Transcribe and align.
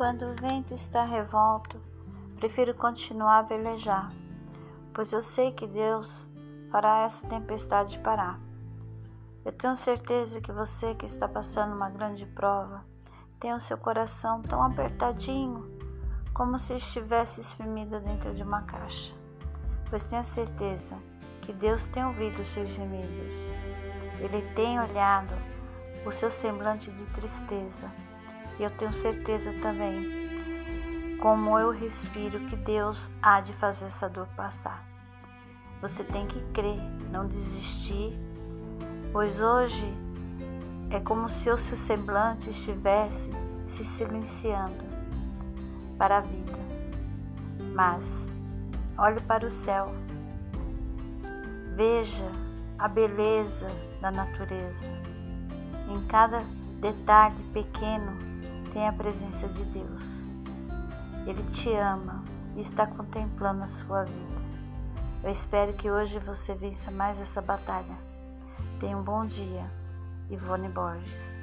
quando 0.00 0.22
o 0.22 0.34
vento 0.34 0.72
está 0.72 1.04
revolto, 1.04 1.78
prefiro 2.36 2.72
continuar 2.72 3.40
a 3.40 3.42
velejar, 3.42 4.10
pois 4.94 5.12
eu 5.12 5.20
sei 5.20 5.52
que 5.52 5.66
Deus 5.66 6.26
fará 6.70 7.02
essa 7.02 7.28
tempestade 7.28 7.98
parar. 7.98 8.40
Eu 9.44 9.52
tenho 9.52 9.76
certeza 9.76 10.40
que 10.40 10.50
você 10.50 10.94
que 10.94 11.04
está 11.04 11.28
passando 11.28 11.74
uma 11.74 11.90
grande 11.90 12.24
prova 12.24 12.82
tem 13.38 13.52
o 13.52 13.60
seu 13.60 13.76
coração 13.76 14.40
tão 14.40 14.62
apertadinho 14.62 15.70
como 16.32 16.58
se 16.58 16.72
estivesse 16.76 17.42
espremido 17.42 18.00
dentro 18.00 18.34
de 18.34 18.42
uma 18.42 18.62
caixa. 18.62 19.14
Pois 19.90 20.06
tenha 20.06 20.24
certeza 20.24 20.96
que 21.42 21.52
Deus 21.52 21.86
tem 21.88 22.06
ouvido 22.06 22.40
os 22.40 22.48
seus 22.48 22.70
gemidos. 22.70 23.34
Ele 24.18 24.40
tem 24.54 24.80
olhado 24.80 25.34
o 26.06 26.10
seu 26.10 26.30
semblante 26.30 26.90
de 26.90 27.04
tristeza. 27.08 27.86
E 28.60 28.62
eu 28.62 28.70
tenho 28.70 28.92
certeza 28.92 29.54
também, 29.62 31.16
como 31.18 31.58
eu 31.58 31.70
respiro, 31.70 32.40
que 32.40 32.56
Deus 32.56 33.10
há 33.22 33.40
de 33.40 33.54
fazer 33.54 33.86
essa 33.86 34.06
dor 34.06 34.28
passar. 34.36 34.86
Você 35.80 36.04
tem 36.04 36.26
que 36.26 36.42
crer, 36.52 36.78
não 37.10 37.26
desistir, 37.26 38.12
pois 39.14 39.40
hoje 39.40 39.90
é 40.90 41.00
como 41.00 41.26
se 41.30 41.48
o 41.48 41.56
seu 41.56 41.74
semblante 41.74 42.50
estivesse 42.50 43.30
se 43.66 43.82
silenciando 43.82 44.84
para 45.96 46.18
a 46.18 46.20
vida. 46.20 46.58
Mas 47.74 48.30
olhe 48.98 49.22
para 49.22 49.46
o 49.46 49.50
céu, 49.50 49.90
veja 51.76 52.30
a 52.78 52.86
beleza 52.86 53.68
da 54.02 54.10
natureza. 54.10 54.84
Em 55.88 56.06
cada 56.06 56.42
detalhe 56.80 57.42
pequeno 57.52 58.16
tem 58.72 58.88
a 58.88 58.92
presença 58.92 59.46
de 59.48 59.64
Deus. 59.64 60.22
Ele 61.26 61.42
te 61.52 61.70
ama 61.74 62.24
e 62.56 62.60
está 62.60 62.86
contemplando 62.86 63.64
a 63.64 63.68
sua 63.68 64.04
vida. 64.04 64.40
Eu 65.22 65.30
espero 65.30 65.74
que 65.74 65.90
hoje 65.90 66.18
você 66.18 66.54
vença 66.54 66.90
mais 66.90 67.20
essa 67.20 67.42
batalha. 67.42 67.98
Tenha 68.78 68.96
um 68.96 69.02
bom 69.02 69.26
dia. 69.26 69.70
Ivone 70.30 70.68
Borges 70.68 71.39